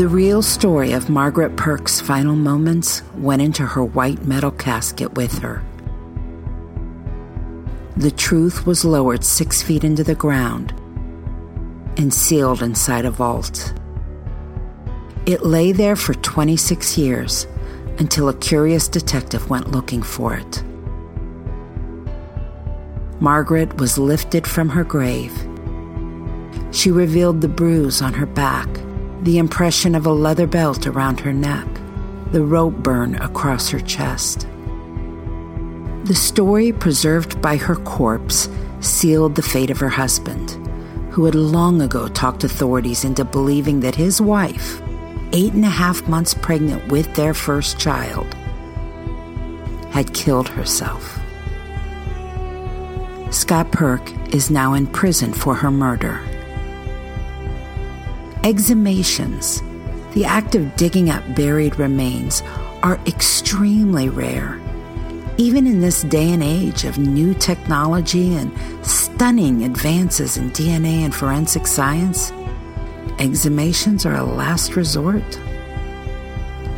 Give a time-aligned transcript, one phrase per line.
[0.00, 5.40] The real story of Margaret Perk's final moments went into her white metal casket with
[5.40, 5.62] her.
[7.98, 10.72] The truth was lowered six feet into the ground
[11.98, 13.74] and sealed inside a vault.
[15.26, 17.46] It lay there for 26 years
[17.98, 20.64] until a curious detective went looking for it.
[23.20, 25.36] Margaret was lifted from her grave.
[26.72, 28.66] She revealed the bruise on her back,
[29.22, 31.66] the impression of a leather belt around her neck,
[32.32, 34.46] the rope burn across her chest.
[36.04, 38.48] The story preserved by her corpse
[38.80, 40.50] sealed the fate of her husband,
[41.12, 44.80] who had long ago talked authorities into believing that his wife,
[45.32, 48.26] eight and a half months pregnant with their first child,
[49.90, 51.18] had killed herself.
[53.30, 56.20] Scott Perk is now in prison for her murder.
[58.42, 59.60] Exhumations,
[60.14, 62.42] the act of digging up buried remains,
[62.82, 64.58] are extremely rare.
[65.36, 68.50] Even in this day and age of new technology and
[68.84, 72.30] stunning advances in DNA and forensic science,
[73.18, 75.38] exhumations are a last resort.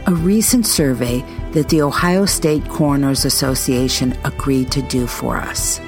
[0.08, 1.20] A recent survey
[1.52, 5.80] that the Ohio State Coroners Association agreed to do for us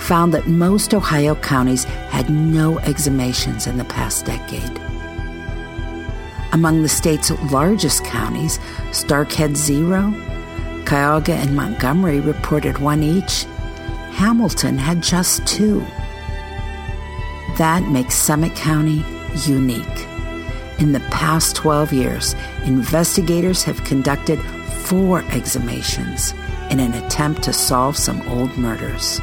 [0.00, 4.91] found that most Ohio counties had no exhumations in the past decade.
[6.52, 8.60] Among the state's largest counties,
[8.92, 10.12] Stark had zero,
[10.84, 13.46] Cuyahoga and Montgomery reported one each,
[14.12, 15.80] Hamilton had just two.
[17.56, 19.02] That makes Summit County
[19.46, 20.06] unique.
[20.78, 24.38] In the past 12 years, investigators have conducted
[24.84, 26.34] four exhumations
[26.70, 29.18] in an attempt to solve some old murders.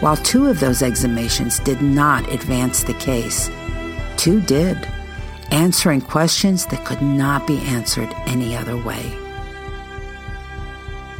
[0.00, 3.48] While two of those exhumations did not advance the case,
[4.16, 4.88] two did,
[5.52, 9.16] answering questions that could not be answered any other way.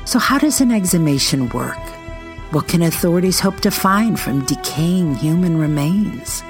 [0.05, 1.79] So, how does an exhumation work?
[2.51, 6.43] What can authorities hope to find from decaying human remains?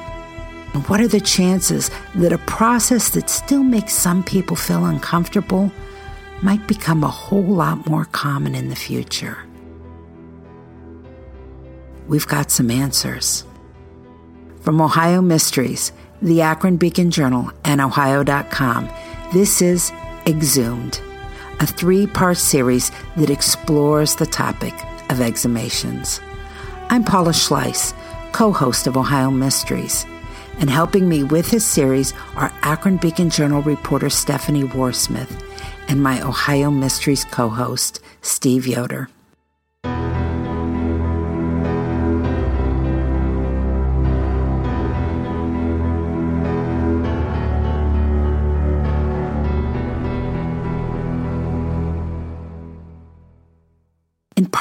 [0.74, 5.70] And what are the chances that a process that still makes some people feel uncomfortable
[6.40, 9.38] might become a whole lot more common in the future?
[12.08, 13.44] We've got some answers.
[14.62, 18.88] From Ohio Mysteries, the Akron Beacon Journal, and Ohio.com,
[19.32, 19.90] this is
[20.24, 21.00] Exhumed,
[21.58, 24.72] a three part series that explores the topic
[25.10, 26.20] of exhumations.
[26.90, 27.92] I'm Paula Schleis,
[28.32, 30.06] co host of Ohio Mysteries,
[30.60, 35.42] and helping me with this series are Akron Beacon Journal reporter Stephanie Warsmith
[35.88, 39.08] and my Ohio Mysteries co host, Steve Yoder.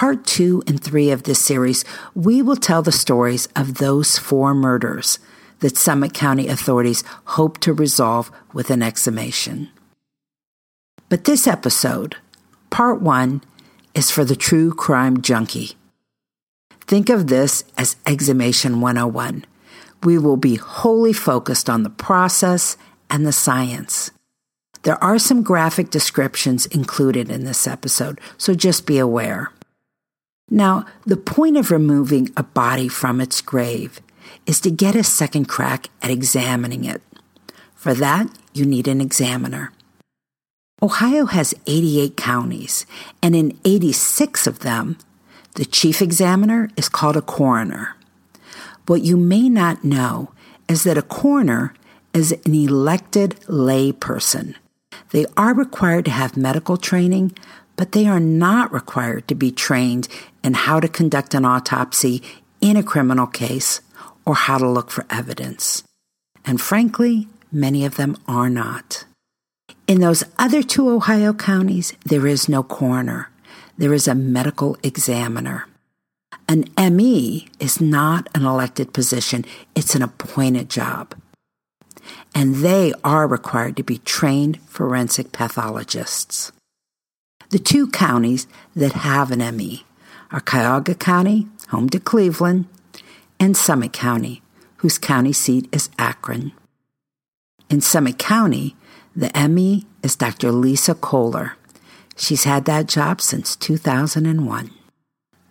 [0.02, 1.86] Part two and three of this series,
[2.16, 5.20] we will tell the stories of those four murders
[5.60, 7.04] that Summit County authorities
[7.38, 9.70] hope to resolve with an exhumation.
[11.08, 12.16] But this episode,
[12.72, 13.44] part one,
[13.94, 15.74] is for the true crime junkie.
[16.88, 19.46] Think of this as Exhumation 101.
[20.02, 22.76] We will be wholly focused on the process
[23.12, 24.10] and the science.
[24.82, 29.52] There are some graphic descriptions included in this episode, so just be aware.
[30.54, 34.02] Now, the point of removing a body from its grave
[34.46, 37.02] is to get a second crack at examining it.
[37.74, 39.72] For that, you need an examiner.
[40.84, 42.86] Ohio has 88 counties,
[43.24, 44.98] and in 86 of them,
[45.56, 47.96] the chief examiner is called a coroner.
[48.88, 50.34] What you may not know
[50.68, 51.74] is that a coroner
[52.14, 54.56] is an elected lay person.
[55.12, 57.38] They are required to have medical training,
[57.82, 60.08] but they are not required to be trained
[60.44, 62.22] in how to conduct an autopsy
[62.62, 63.82] in a criminal case
[64.24, 65.82] or how to look for evidence.
[66.46, 69.06] And frankly, many of them are not.
[69.88, 73.32] In those other two Ohio counties, there is no coroner.
[73.80, 75.66] There is a medical examiner.
[76.48, 79.44] An ME is not an elected position,
[79.74, 81.16] it's an appointed job.
[82.36, 86.52] And they are required to be trained forensic pathologists.
[87.52, 89.84] The two counties that have an ME
[90.32, 92.66] are Cuyahoga County, home to Cleveland,
[93.42, 94.42] and Summit County,
[94.78, 96.54] whose county seat is Akron.
[97.70, 98.78] In Summit County,
[99.14, 100.54] the ME is Dr.
[100.54, 101.58] Lisa Kohler.
[102.16, 104.72] She's had that job since 2001.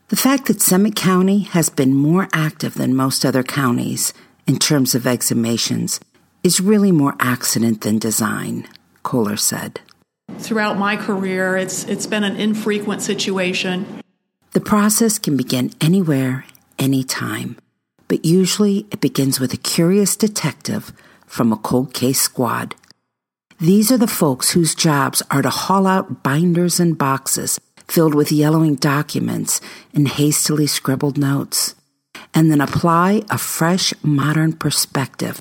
[0.08, 4.14] The fact that Summit County has been more active than most other counties
[4.46, 6.00] in terms of exhumations
[6.42, 8.66] is really more accident than design,
[9.02, 9.80] Kohler said.
[10.38, 14.02] Throughout my career, it's, it's been an infrequent situation.
[14.52, 16.44] The process can begin anywhere,
[16.78, 17.56] anytime,
[18.08, 20.92] but usually it begins with a curious detective
[21.26, 22.74] from a cold case squad.
[23.60, 28.32] These are the folks whose jobs are to haul out binders and boxes filled with
[28.32, 29.60] yellowing documents
[29.92, 31.74] and hastily scribbled notes,
[32.32, 35.40] and then apply a fresh, modern perspective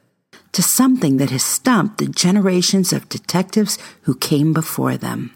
[0.51, 5.33] to something that has stumped the generations of detectives who came before them.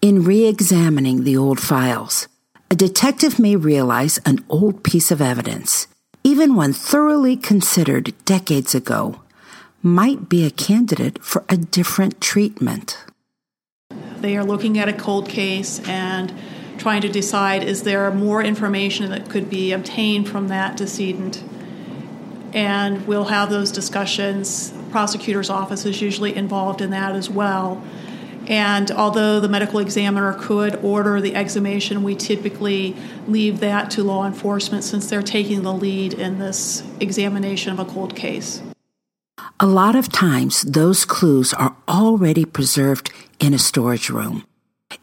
[0.00, 2.26] In re examining the old files,
[2.70, 5.88] a detective may realize an old piece of evidence,
[6.24, 9.20] even one thoroughly considered decades ago,
[9.82, 12.98] might be a candidate for a different treatment.
[14.20, 16.32] They are looking at a cold case and
[16.78, 21.42] trying to decide is there more information that could be obtained from that decedent.
[22.52, 24.72] And we'll have those discussions.
[24.90, 27.82] Prosecutor's office is usually involved in that as well.
[28.46, 32.96] And although the medical examiner could order the exhumation, we typically
[33.28, 37.84] leave that to law enforcement since they're taking the lead in this examination of a
[37.84, 38.60] cold case.
[39.60, 44.44] A lot of times, those clues are already preserved in a storage room.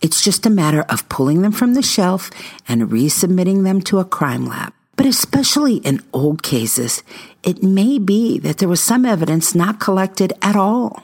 [0.01, 2.29] It's just a matter of pulling them from the shelf
[2.67, 4.73] and resubmitting them to a crime lab.
[4.97, 7.03] But especially in old cases,
[7.47, 11.01] it may be that there was some evidence not collected at all.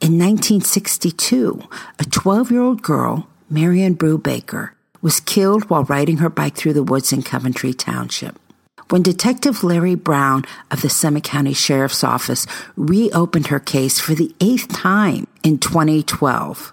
[0.00, 1.62] In 1962,
[1.98, 6.72] a 12 year old girl, Marion Brew Baker, was killed while riding her bike through
[6.72, 8.40] the woods in Coventry Township.
[8.88, 12.46] When Detective Larry Brown of the Summit County Sheriff's Office
[12.76, 16.72] reopened her case for the eighth time in 2012,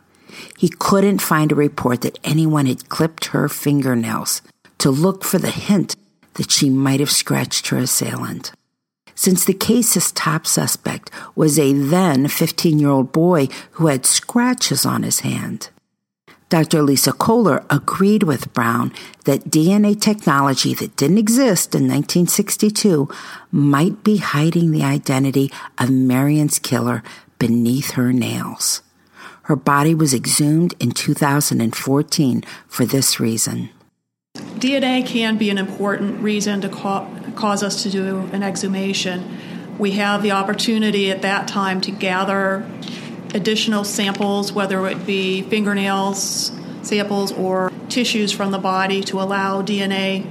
[0.58, 4.42] he couldn't find a report that anyone had clipped her fingernails
[4.78, 5.98] to look for the hint
[6.36, 8.54] that she might have scratched her assailant.
[9.22, 14.84] Since the case's top suspect was a then 15 year old boy who had scratches
[14.84, 15.70] on his hand,
[16.50, 16.82] Dr.
[16.82, 18.92] Lisa Kohler agreed with Brown
[19.26, 23.08] that DNA technology that didn't exist in 1962
[23.52, 27.04] might be hiding the identity of Marion's killer
[27.38, 28.82] beneath her nails.
[29.44, 33.70] Her body was exhumed in 2014 for this reason.
[34.36, 37.06] DNA can be an important reason to ca-
[37.36, 39.38] cause us to do an exhumation.
[39.78, 42.70] We have the opportunity at that time to gather
[43.34, 46.52] additional samples, whether it be fingernails
[46.82, 50.26] samples or tissues from the body, to allow DNA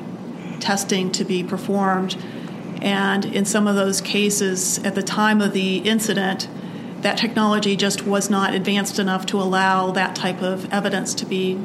[0.61, 2.17] testing to be performed.
[2.83, 6.49] And in some of those cases, at the time of the incident,
[7.03, 11.59] that technology just was not advanced enough to allow that type of evidence to be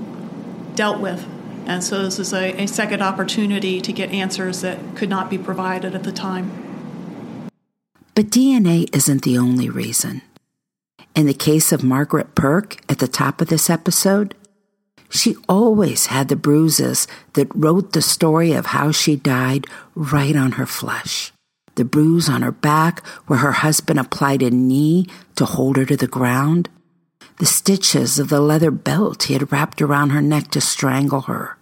[0.76, 1.26] dealt with.
[1.66, 5.38] And so this is a, a second opportunity to get answers that could not be
[5.38, 7.50] provided at the time.
[8.14, 10.22] But DNA isn't the only reason.
[11.16, 14.36] In the case of Margaret Perk at the top of this episode,
[15.10, 20.54] she always had the bruises that wrote the story of how she died right on
[20.54, 21.32] her flesh.
[21.76, 25.98] The bruise on her back where her husband applied a knee to hold her to
[25.98, 26.70] the ground.
[27.38, 31.58] The stitches of the leather belt he had wrapped around her neck to strangle her.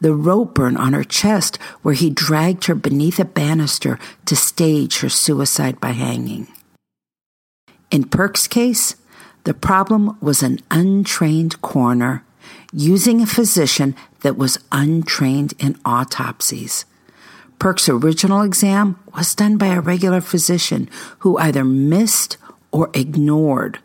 [0.00, 4.98] The rope burn on her chest where he dragged her beneath a banister to stage
[4.98, 6.48] her suicide by hanging.
[7.90, 8.96] In Perk's case,
[9.44, 12.22] the problem was an untrained coroner
[12.72, 16.84] using a physician that was untrained in autopsies.
[17.58, 20.90] Perk's original exam was done by a regular physician
[21.20, 22.36] who either missed
[22.72, 23.78] or ignored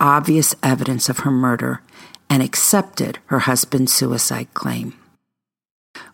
[0.00, 1.82] obvious evidence of her murder
[2.28, 4.94] and accepted her husband's suicide claim.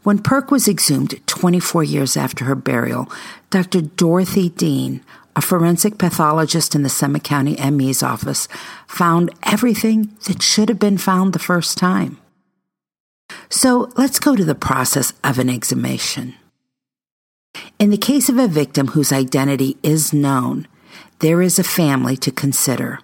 [0.02, 3.10] When Perk was exhumed 24 years after her burial,
[3.50, 3.82] Dr.
[3.82, 5.02] Dorothy Dean,
[5.34, 8.48] a forensic pathologist in the Summit County ME's office,
[8.86, 12.18] found everything that should have been found the first time.
[13.50, 16.34] So let's go to the process of an exhumation.
[17.78, 20.66] In the case of a victim whose identity is known,
[21.18, 23.00] there is a family to consider.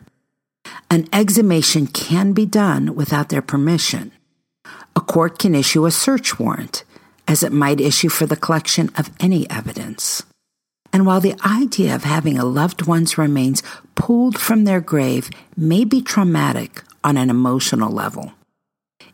[0.91, 4.13] An exhumation can be done without their permission.
[4.95, 6.85] A court can issue a search warrant,
[7.27, 10.23] as it might issue for the collection of any evidence.
[10.93, 13.63] And while the idea of having a loved one's remains
[13.95, 18.33] pulled from their grave may be traumatic on an emotional level,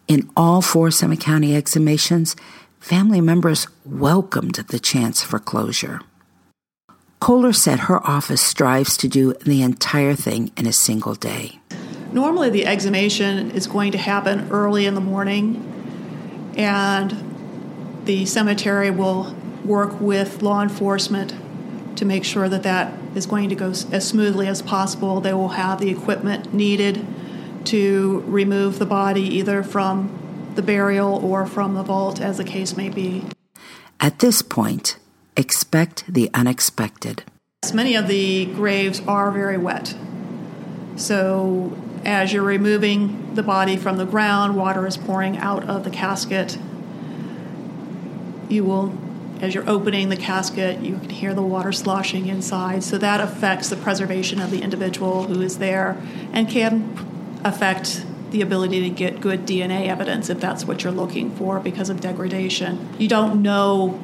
[0.09, 2.35] in all four Summit County exhumations,
[2.81, 6.01] family members welcomed the chance for closure.
[7.21, 11.59] Kohler said her office strives to do the entire thing in a single day.
[12.13, 19.35] Normally, the exhumation is going to happen early in the morning, and the cemetery will
[19.65, 21.35] work with law enforcement
[21.97, 25.21] to make sure that that is going to go as smoothly as possible.
[25.21, 27.05] They will have the equipment needed
[27.67, 32.77] to remove the body either from the burial or from the vault, as the case
[32.77, 33.25] may be.
[34.01, 34.97] At this point,
[35.39, 37.23] expect the unexpected.
[37.73, 39.95] Many of the graves are very wet.
[40.97, 45.91] So, as you're removing the body from the ground, water is pouring out of the
[45.91, 46.59] casket.
[48.49, 48.99] You will
[49.41, 52.83] as you're opening the casket, you can hear the water sloshing inside.
[52.83, 55.97] So that affects the preservation of the individual who is there
[56.33, 61.31] and can affect the ability to get good DNA evidence if that's what you're looking
[61.37, 62.89] for because of degradation.
[62.99, 64.01] You don't know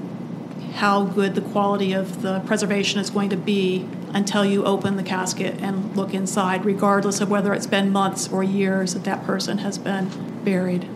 [0.74, 5.02] how good the quality of the preservation is going to be until you open the
[5.02, 9.58] casket and look inside, regardless of whether it's been months or years that that person
[9.58, 10.10] has been
[10.44, 10.88] buried.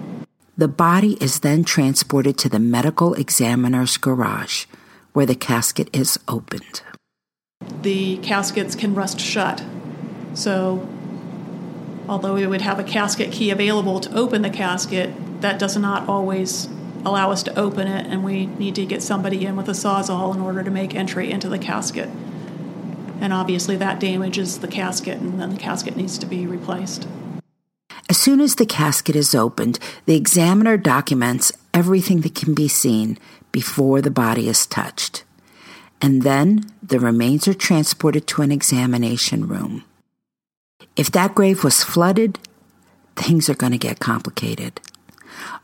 [0.56, 4.64] The body is then transported to the medical examiner's garage,
[5.12, 6.82] where the casket is opened.
[7.82, 9.64] The caskets can rust shut.
[10.34, 10.88] So,
[12.08, 16.08] although we would have a casket key available to open the casket, that does not
[16.08, 16.68] always
[17.04, 20.34] allow us to open it, and we need to get somebody in with a sawzall
[20.34, 22.08] in order to make entry into the casket.
[23.20, 27.08] And obviously, that damages the casket, and then the casket needs to be replaced.
[28.08, 33.18] As soon as the casket is opened, the examiner documents everything that can be seen
[33.52, 35.24] before the body is touched.
[36.00, 39.84] And then the remains are transported to an examination room.
[40.96, 42.38] If that grave was flooded,
[43.16, 44.80] things are going to get complicated.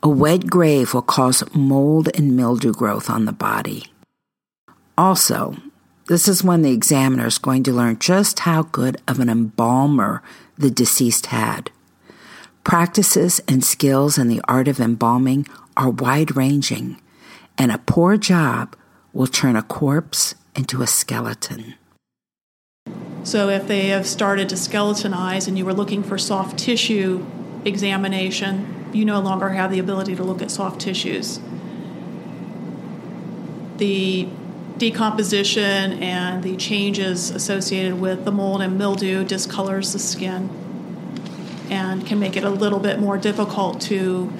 [0.02, 3.86] A wet grave will cause mold and mildew growth on the body.
[4.96, 5.56] Also,
[6.06, 10.22] this is when the examiner is going to learn just how good of an embalmer
[10.58, 11.70] the deceased had.
[12.62, 17.00] Practices and skills in the art of embalming are wide ranging,
[17.58, 18.76] and a poor job
[19.12, 21.74] will turn a corpse into a skeleton.
[23.22, 27.24] So, if they have started to skeletonize and you were looking for soft tissue
[27.64, 31.40] examination, you no longer have the ability to look at soft tissues.
[33.76, 34.28] The
[34.78, 40.50] decomposition and the changes associated with the mold and mildew discolors the skin
[41.70, 44.32] and can make it a little bit more difficult to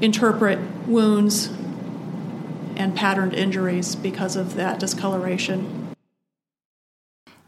[0.00, 1.48] interpret wounds
[2.76, 5.94] and patterned injuries because of that discoloration.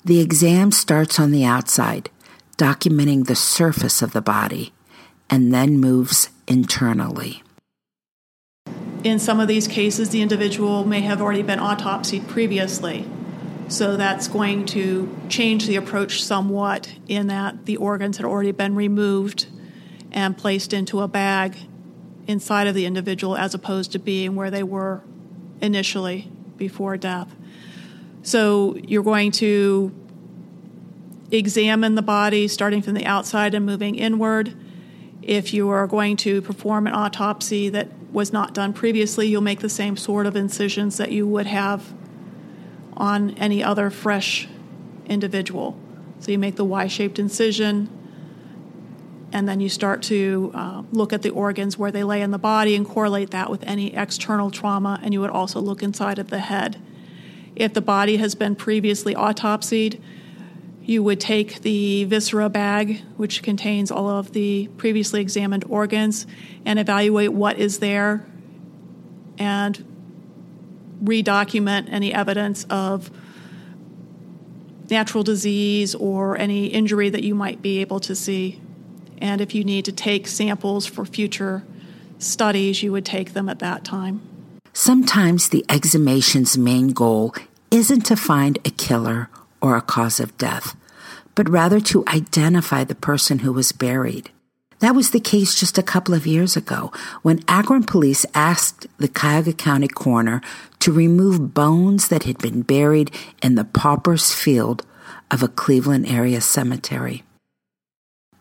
[0.05, 2.11] The exam starts on the outside,
[2.57, 4.73] documenting the surface of the body,
[5.31, 7.43] and then moves internally.
[9.03, 13.09] In some of these cases, the individual may have already been autopsied previously,
[13.69, 18.75] so that's going to change the approach somewhat in that the organs had already been
[18.75, 19.47] removed
[20.13, 21.57] and placed into a bag
[22.27, 25.03] inside of the individual as opposed to being where they were
[25.63, 27.35] initially before death.
[28.23, 29.95] So you're going to
[31.31, 34.55] examine the body starting from the outside and moving inward.
[35.23, 39.61] If you are going to perform an autopsy that was not done previously, you'll make
[39.61, 41.93] the same sort of incisions that you would have
[42.97, 44.49] on any other fresh
[45.07, 45.79] individual.
[46.21, 47.89] So you make the Y shaped incision,
[49.33, 52.39] and then you start to uh, look at the organs where they lay in the
[52.39, 56.31] body and correlate that with any external trauma, and you would also look inside of
[56.31, 56.81] the head.
[57.55, 60.01] If the body has been previously autopsied,
[60.91, 66.27] you would take the viscera bag, which contains all of the previously examined organs,
[66.65, 68.27] and evaluate what is there
[69.39, 69.85] and
[71.01, 73.09] redocument any evidence of
[74.91, 78.61] natural disease or any injury that you might be able to see.
[79.19, 81.63] And if you need to take samples for future
[82.19, 84.23] studies, you would take them at that time.
[84.73, 87.33] Sometimes the exhumation's main goal
[87.71, 89.31] isn't to find a killer
[89.63, 90.75] or a cause of death,
[91.41, 94.29] but rather to identify the person who was buried.
[94.81, 96.93] That was the case just a couple of years ago
[97.23, 100.43] when Akron police asked the Cuyahoga County coroner
[100.81, 103.11] to remove bones that had been buried
[103.43, 104.85] in the pauper's field
[105.31, 107.23] of a Cleveland area cemetery.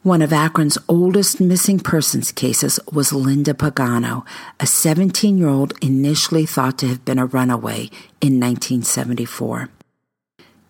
[0.03, 4.25] One of Akron's oldest missing persons cases was Linda Pagano,
[4.60, 7.89] a 17 year old initially thought to have been a runaway
[8.20, 9.70] in 1974.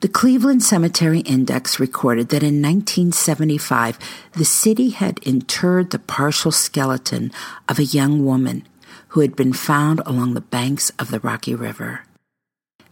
[0.01, 3.99] The Cleveland Cemetery Index recorded that in 1975,
[4.31, 7.33] the city had interred the partial skeleton
[7.67, 8.65] of a young woman
[9.09, 12.05] who had been found along the banks of the Rocky River.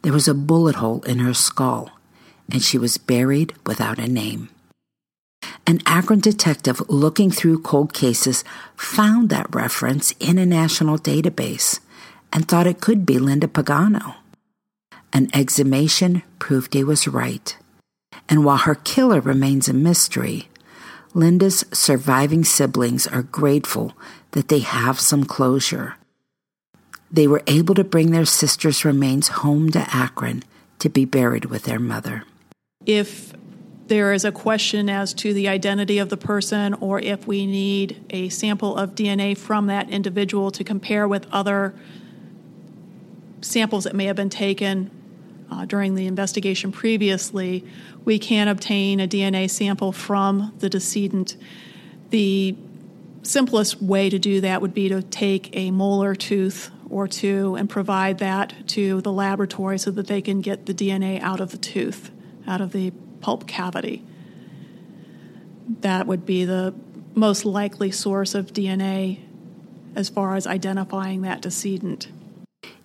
[0.01, 1.91] There was a bullet hole in her skull,
[2.51, 4.49] and she was buried without a name.
[5.65, 8.43] An Akron detective looking through cold cases
[8.75, 11.79] found that reference in a national database
[12.33, 14.15] and thought it could be Linda Pagano.
[15.17, 17.57] An exhumation proved he was right.
[18.29, 20.47] And while her killer remains a mystery,
[21.15, 23.97] Linda's surviving siblings are grateful
[24.33, 25.95] that they have some closure.
[27.09, 30.43] They were able to bring their sister's remains home to Akron
[30.77, 32.23] to be buried with their mother.
[32.85, 33.33] If
[33.87, 38.05] there is a question as to the identity of the person, or if we need
[38.11, 41.73] a sample of DNA from that individual to compare with other
[43.41, 44.91] samples that may have been taken
[45.49, 47.65] uh, during the investigation previously,
[48.05, 51.37] we can obtain a DNA sample from the decedent.
[52.09, 52.55] The
[53.23, 57.69] simplest way to do that would be to take a molar tooth or two and
[57.69, 61.57] provide that to the laboratory so that they can get the DNA out of the
[61.57, 62.11] tooth,
[62.47, 64.03] out of the pulp cavity.
[65.81, 66.73] That would be the
[67.13, 69.19] most likely source of DNA
[69.95, 72.07] as far as identifying that decedent.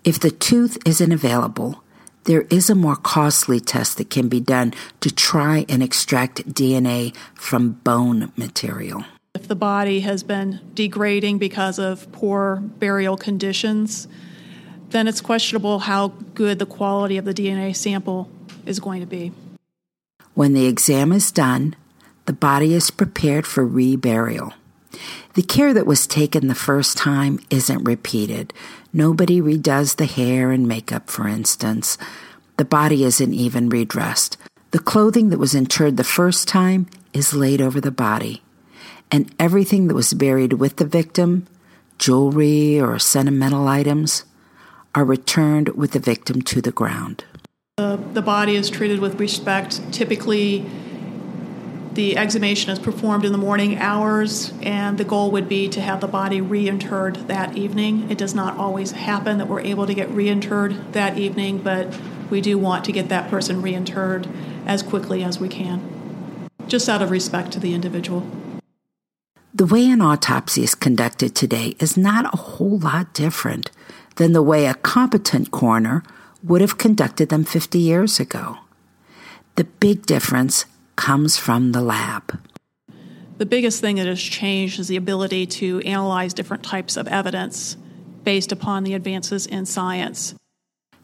[0.02, 1.84] If the tooth isn't available,
[2.24, 7.14] there is a more costly test that can be done to try and extract DNA
[7.34, 9.04] from bone material.
[9.34, 14.06] If the body has been degrading because of poor burial conditions,
[14.90, 18.30] then it's questionable how good the quality of the DNA sample
[18.66, 19.32] is going to be.
[20.34, 21.74] When the exam is done,
[22.26, 24.52] the body is prepared for reburial.
[25.34, 28.52] The care that was taken the first time isn't repeated.
[28.92, 31.96] Nobody redoes the hair and makeup, for instance.
[32.58, 34.36] The body isn't even redressed.
[34.72, 38.42] The clothing that was interred the first time is laid over the body.
[39.10, 41.46] And everything that was buried with the victim,
[41.98, 44.24] jewelry or sentimental items,
[44.94, 47.24] are returned with the victim to the ground.
[47.76, 49.80] The, body is treated with respect.
[49.92, 50.66] Typically,
[51.94, 56.00] the exhumation is performed in the morning hours, and the goal would be to have
[56.00, 58.10] the body reinterred that evening.
[58.10, 61.94] It does not always happen that we're able to get reinterred that evening, but
[62.30, 64.26] we do want to get that person reinterred
[64.66, 68.26] as quickly as we can, just out of respect to the individual.
[69.54, 73.70] The way an autopsy is conducted today is not a whole lot different
[74.16, 76.02] than the way a competent coroner
[76.42, 78.56] would have conducted them 50 years ago.
[79.56, 80.64] The big difference
[81.02, 82.38] comes from the lab.
[83.38, 87.76] The biggest thing that has changed is the ability to analyze different types of evidence
[88.22, 90.36] based upon the advances in science.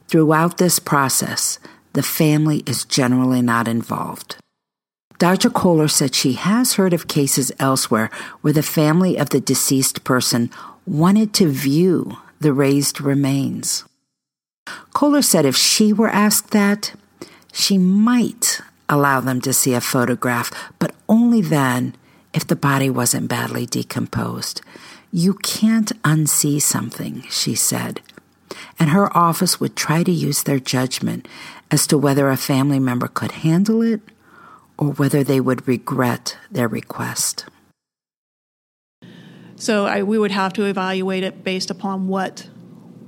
[0.07, 1.59] Throughout this process,
[1.95, 4.37] the family is generally not involved.
[5.19, 5.51] Dr.
[5.51, 8.09] Kohler said she has heard of cases elsewhere
[8.41, 10.49] where the family of the deceased person
[10.87, 13.85] wanted to view the raised remains.
[14.95, 16.93] Kohler said if she were asked that,
[17.53, 21.95] she might allow them to see a photograph, but only then
[22.33, 24.61] if the body wasn't badly decomposed.
[25.11, 28.01] You can't unsee something, she said.
[28.79, 31.27] And her office would try to use their judgment
[31.71, 34.01] as to whether a family member could handle it
[34.77, 37.47] or whether they would regret their request.
[39.57, 42.49] So I, we would have to evaluate it based upon what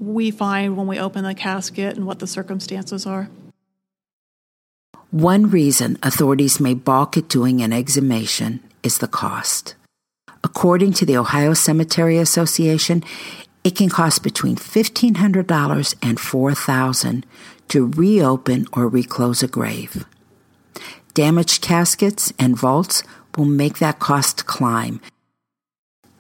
[0.01, 3.31] we find when we open the casket and what the circumstances are.
[5.11, 9.75] One reason authorities may balk at doing an exhumation is the cost.
[10.44, 13.03] According to the Ohio Cemetery Association,
[13.64, 17.25] it can cost between $1,500 and $4,000
[17.68, 20.07] to reopen or reclose a grave.
[21.14, 23.03] Damaged caskets and vaults
[23.37, 25.01] will make that cost climb.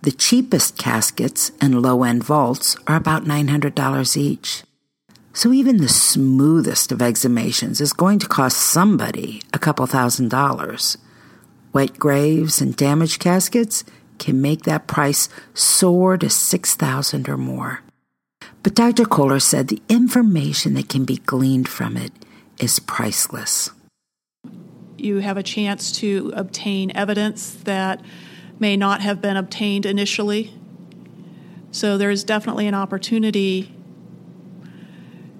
[0.02, 4.64] The cheapest caskets and low end vaults are about $900 each.
[5.32, 10.98] So even the smoothest of exhumations is going to cost somebody a couple thousand dollars.
[11.72, 13.84] Wet graves and damaged caskets
[14.18, 17.80] can make that price soar to 6000 or more.
[18.62, 19.04] But Dr.
[19.04, 22.12] Kohler said the information that can be gleaned from it
[22.58, 23.70] is priceless.
[24.98, 28.02] You have a chance to obtain evidence that
[28.58, 30.52] may not have been obtained initially.
[31.70, 33.74] So there's definitely an opportunity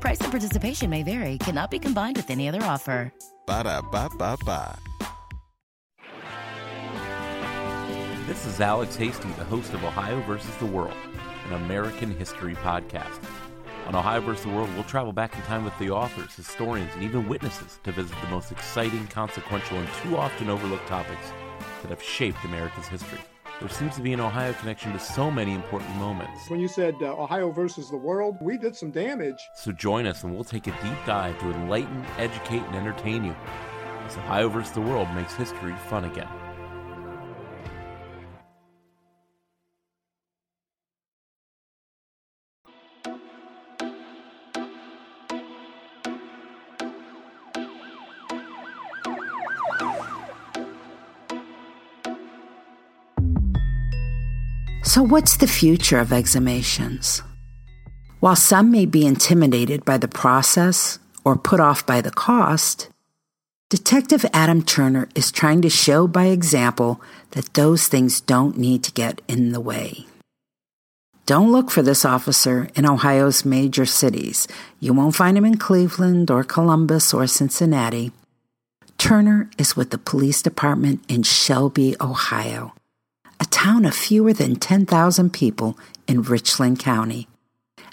[0.00, 3.12] Price and participation may vary, cannot be combined with any other offer.
[3.46, 4.78] Ba da ba ba ba.
[8.26, 10.96] This is Alex Hasty, the host of Ohio versus the World,
[11.48, 13.20] an American history podcast.
[13.88, 17.02] On Ohio versus the World, we'll travel back in time with the authors, historians, and
[17.02, 21.32] even witnesses to visit the most exciting, consequential, and too often overlooked topics
[21.82, 23.18] that have shaped America's history.
[23.60, 26.48] There seems to be an Ohio connection to so many important moments.
[26.48, 29.50] When you said uh, Ohio versus the world, we did some damage.
[29.52, 33.36] So join us and we'll take a deep dive to enlighten, educate, and entertain you
[34.10, 36.28] as Ohio versus the world makes history fun again.
[54.90, 57.22] So, what's the future of exhumations?
[58.18, 62.88] While some may be intimidated by the process or put off by the cost,
[63.68, 67.00] Detective Adam Turner is trying to show by example
[67.30, 70.06] that those things don't need to get in the way.
[71.24, 74.48] Don't look for this officer in Ohio's major cities.
[74.80, 78.10] You won't find him in Cleveland or Columbus or Cincinnati.
[78.98, 82.74] Turner is with the police department in Shelby, Ohio
[83.40, 87.26] a town of fewer than 10,000 people in Richland County,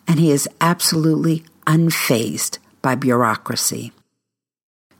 [0.05, 3.93] and he is absolutely unfazed by bureaucracy.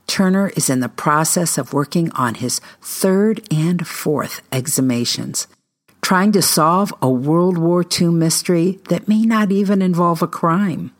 [0.06, 5.46] Turner is in the process of working on his third and fourth exhumations,
[6.00, 10.92] trying to solve a World War II mystery that may not even involve a crime.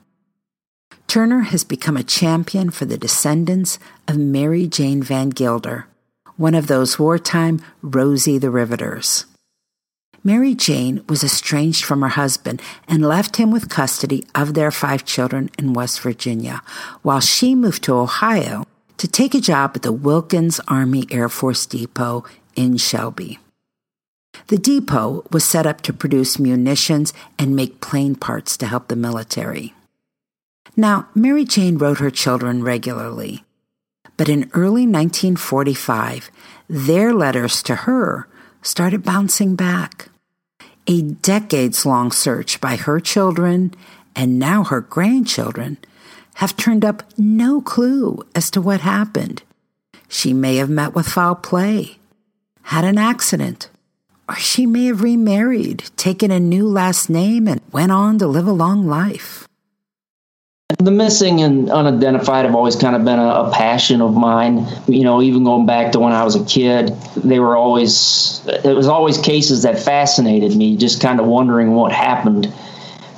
[1.06, 5.86] Turner has become a champion for the descendants of Mary Jane Van Gilder,
[6.36, 9.24] one of those wartime Rosie the Riveters.
[10.24, 15.04] Mary Jane was estranged from her husband and left him with custody of their five
[15.04, 16.62] children in West Virginia,
[17.02, 21.66] while she moved to Ohio to take a job at the Wilkins Army Air Force
[21.66, 22.24] Depot
[22.56, 23.38] in Shelby.
[24.48, 28.96] The depot was set up to produce munitions and make plane parts to help the
[28.96, 29.74] military.
[30.76, 33.44] Now, Mary Jane wrote her children regularly,
[34.16, 36.30] but in early 1945,
[36.68, 38.28] their letters to her
[38.62, 40.08] started bouncing back.
[40.86, 43.74] A decades long search by her children
[44.14, 45.78] and now her grandchildren
[46.34, 49.42] have turned up no clue as to what happened.
[50.08, 51.98] She may have met with foul play,
[52.62, 53.70] had an accident,
[54.28, 58.46] or she may have remarried, taken a new last name, and went on to live
[58.46, 59.47] a long life.
[60.76, 64.66] The missing and unidentified have always kind of been a, a, passion of mine.
[64.86, 68.76] You know, even going back to when I was a kid, they were always, it
[68.76, 72.52] was always cases that fascinated me, just kind of wondering what happened.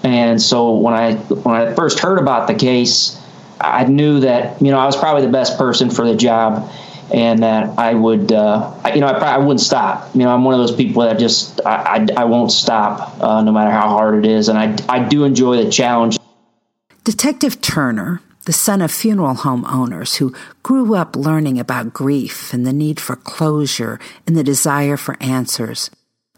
[0.05, 3.21] And so when I, when I first heard about the case,
[3.61, 6.71] I knew that, you know, I was probably the best person for the job
[7.13, 10.15] and that I would, uh, you know, I probably wouldn't stop.
[10.15, 13.43] You know, I'm one of those people that just, I, I, I won't stop uh,
[13.43, 14.49] no matter how hard it is.
[14.49, 16.20] And I, I do enjoy the challenge.
[17.03, 22.67] Detective Turner, the son of funeral home owners who grew up learning about grief and
[22.67, 25.91] the need for closure and the desire for answers,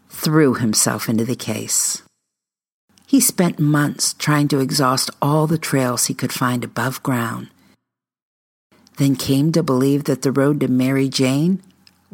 [0.09, 2.01] threw himself into the case.
[3.05, 7.49] He spent months trying to exhaust all the trails he could find above ground,
[8.97, 11.61] then came to believe that the road to Mary Jane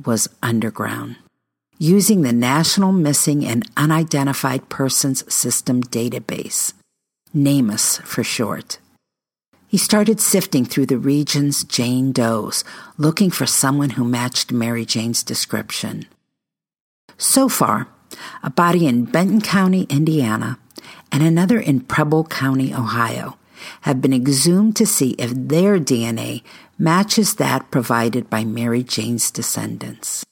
[0.03, 1.17] was underground.
[1.77, 6.73] Using the National Missing and Unidentified Persons System database,
[7.33, 8.79] NamUs for short.
[9.67, 12.63] He started sifting through the region's Jane Does,
[12.97, 16.05] looking for someone who matched Mary Jane's description.
[17.17, 17.87] So far,
[18.41, 20.57] a body in Benton County, Indiana,
[21.11, 23.37] and another in Preble County, Ohio,
[23.81, 26.41] have been exhumed to see if their DNA
[26.79, 30.25] matches that provided by Mary Jane's descendants.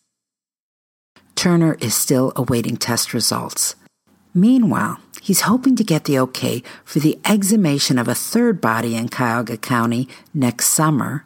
[1.36, 3.76] Turner is still awaiting test results.
[4.34, 9.10] Meanwhile, he's hoping to get the okay for the exhumation of a third body in
[9.10, 11.26] Cuyahoga County next summer.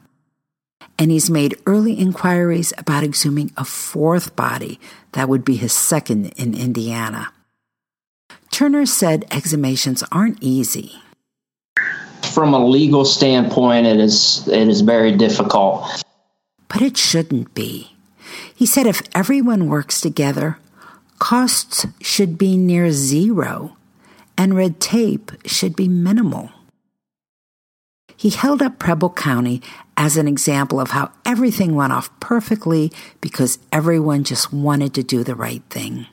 [0.98, 4.80] And he's made early inquiries about exhuming a fourth body
[5.12, 7.32] that would be his second in Indiana.
[8.50, 10.96] Turner said exhumations aren't easy.
[12.34, 16.04] From a legal standpoint, it is it is very difficult.
[16.68, 17.92] But it shouldn't be.
[18.56, 20.58] He said if everyone works together,
[21.22, 23.78] Costs should be near zero,
[24.42, 26.50] and red tape should be minimal.
[28.18, 29.62] He held up Preble County
[29.96, 35.24] as an example of how everything went off perfectly because everyone just wanted to do
[35.24, 36.08] the right thing.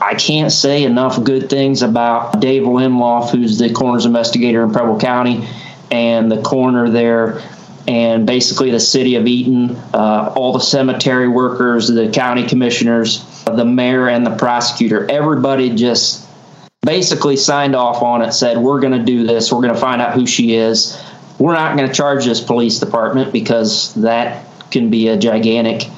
[0.00, 4.98] I can't say enough good things about Dave Limloff, who's the coroner's investigator in Preble
[4.98, 5.46] County,
[5.88, 7.40] and the coroner there,
[7.86, 13.64] and basically the city of Eaton, uh, all the cemetery workers, the county commissioners, the
[13.64, 15.08] mayor, and the prosecutor.
[15.08, 16.19] Everybody just
[16.82, 20.00] basically signed off on it, said, We're going to do this, we're going to find
[20.00, 21.02] out who she is.
[21.38, 25.88] We're not going to charge this police department because that can be a gigantic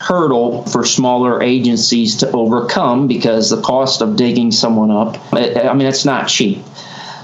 [0.00, 5.86] hurdle for smaller agencies to overcome because the cost of digging someone up, I mean,
[5.86, 6.64] it's not cheap.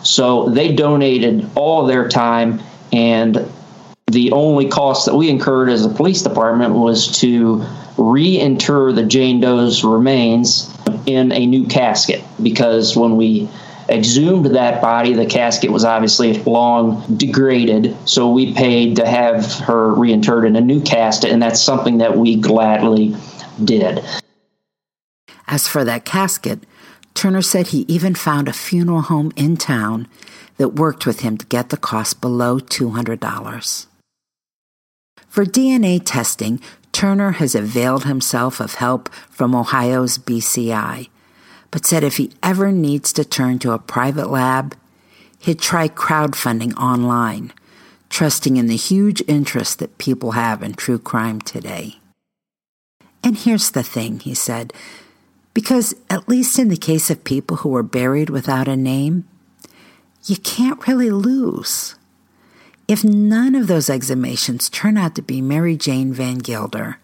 [0.05, 2.61] So they donated all their time,
[2.93, 3.51] and
[4.07, 7.67] the only cost that we incurred as a police department was to
[7.99, 10.76] reinter the Jane Doe's remains
[11.07, 13.49] in a new casket because when we
[13.89, 15.15] exhumed that body.
[15.15, 20.61] The casket was obviously long degraded, so we paid to have her reinterred in a
[20.61, 23.15] new casket, and that's something that we gladly
[23.63, 24.05] did.
[25.47, 26.61] As for that casket,
[27.15, 30.09] Turner said he even found a funeral home in town
[30.59, 33.87] that worked with him to get the cost below $200.
[35.29, 36.61] For DNA testing,
[36.97, 41.11] Turner has availed himself of help from Ohio's BCI,
[41.71, 44.75] but said if he ever needs to turn to a private lab,
[45.39, 47.53] he'd try crowdfunding online,
[48.09, 51.97] trusting in the huge interest that people have in true crime today.
[53.23, 54.73] And here's the thing, he said,
[55.53, 59.29] because at least in the case of people who were buried without a name,
[60.25, 61.96] you can't really lose.
[62.89, 66.99] If none of those exhumations turn out to be Mary Jane Van Gilder,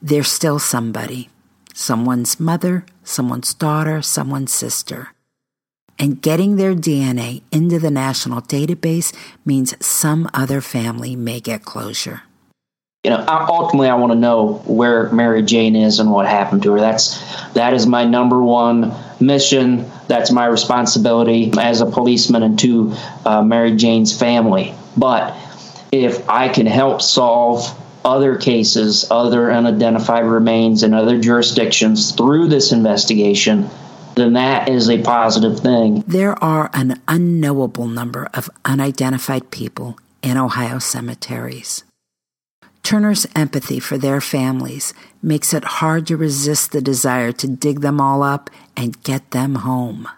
[0.00, 1.28] they're still somebody
[1.74, 5.08] someone's mother, someone's daughter, someone's sister.
[5.98, 12.22] And getting their DNA into the national database means some other family may get closure.
[13.02, 16.72] You know, ultimately, I want to know where Mary Jane is and what happened to
[16.72, 16.80] her.
[16.80, 17.18] That's
[17.54, 19.90] that is my number one mission.
[20.06, 22.94] That's my responsibility as a policeman and to
[23.24, 24.74] uh, Mary Jane's family.
[25.00, 25.34] But
[25.92, 27.66] if I can help solve
[28.04, 33.70] other cases, other unidentified remains in other jurisdictions through this investigation,
[34.14, 36.04] then that is a positive thing.
[36.06, 41.82] There are an unknowable number of unidentified people in Ohio cemeteries.
[42.82, 48.02] Turner's empathy for their families makes it hard to resist the desire to dig them
[48.02, 50.08] all up and get them home.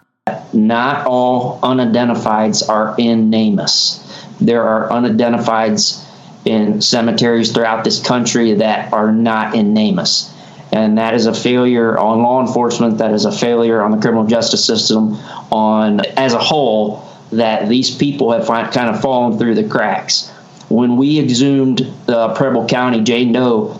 [0.53, 3.99] Not all unidentifieds are in NamUs.
[4.39, 6.05] There are unidentifieds
[6.45, 10.31] in cemeteries throughout this country that are not in NamUs.
[10.71, 14.25] And that is a failure on law enforcement, that is a failure on the criminal
[14.25, 15.15] justice system
[15.51, 20.29] on as a whole that these people have kind of fallen through the cracks.
[20.69, 23.79] When we exhumed uh, Preble County Jane Doe,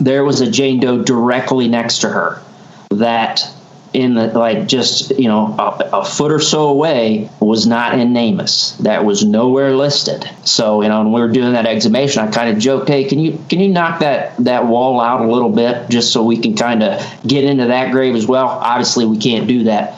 [0.00, 2.42] there was a Jane Doe directly next to her
[2.90, 3.53] that
[3.94, 8.12] in the like just you know a, a, foot or so away was not in
[8.12, 8.76] NamUs.
[8.78, 10.28] That was nowhere listed.
[10.44, 13.20] So you know, when we were doing that exhumation, I kind of joked, "Hey, can
[13.20, 16.56] you can you knock that that wall out a little bit just so we can
[16.56, 19.96] kind of get into that grave as well?" Obviously, we can't do that,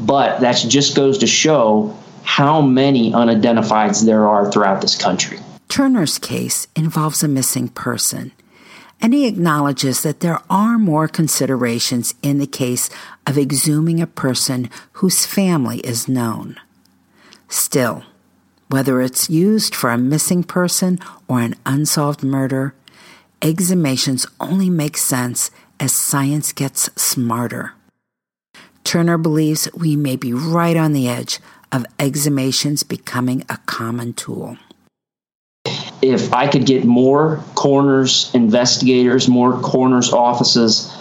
[0.00, 5.38] but that just goes to show how many unidentifieds there are throughout this country.
[5.68, 8.32] Turner's case involves a missing person
[9.00, 12.88] and he acknowledges that there are more considerations in the case
[13.26, 16.56] of exhuming a person whose family is known.
[17.48, 18.04] Still,
[18.68, 22.74] whether it's used for a missing person or an unsolved murder,
[23.40, 27.74] exhumations only make sense as science gets smarter.
[28.82, 31.38] Turner believes we may be right on the edge
[31.70, 34.56] of exhumations becoming a common tool
[36.02, 40.92] if I could get more coroners, investigators, more coroners offices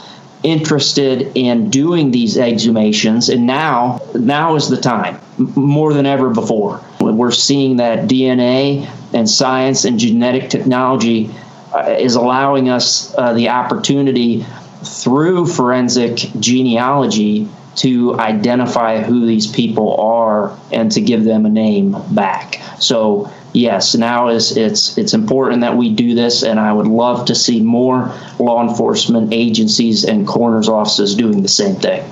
[0.43, 6.81] interested in doing these exhumations, and now now is the time more than ever before.
[6.99, 11.33] We're seeing that DNA and science and genetic technology
[11.73, 14.45] uh, is allowing us uh, the opportunity
[14.83, 21.95] through forensic genealogy to identify who these people are and to give them a name
[22.13, 22.61] back.
[22.79, 27.25] So yes, now is it's it's important that we do this, and I would love
[27.27, 32.03] to see more law enforcement agencies and coroners offices doing the same thing.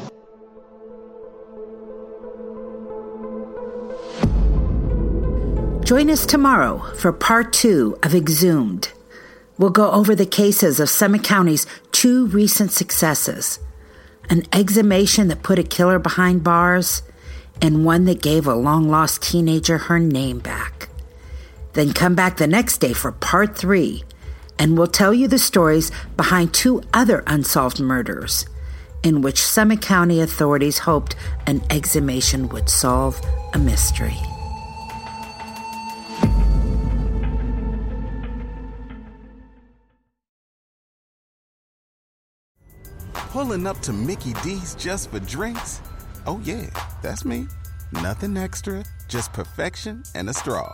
[5.86, 8.89] Join us tomorrow for part two of Exhumed.
[9.58, 13.60] We'll go over the cases of Summit County's two recent successes
[14.29, 17.03] an exhumation that put a killer behind bars,
[17.62, 20.88] and one that gave a long lost teenager her name back.
[21.73, 24.03] Then come back the next day for part three,
[24.59, 28.45] and we'll tell you the stories behind two other unsolved murders
[29.03, 33.19] in which Summit County authorities hoped an exhumation would solve
[33.53, 34.17] a mystery.
[43.13, 45.81] Pulling up to Mickey D's just for drinks?
[46.25, 46.69] Oh, yeah,
[47.01, 47.47] that's me.
[47.91, 50.73] Nothing extra, just perfection and a straw.